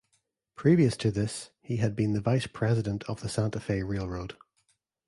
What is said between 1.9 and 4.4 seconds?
been vice president of the Santa Fe Railroad.